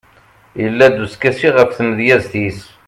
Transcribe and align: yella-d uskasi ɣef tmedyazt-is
yella-d 0.61 0.95
uskasi 1.05 1.49
ɣef 1.51 1.69
tmedyazt-is 1.77 2.59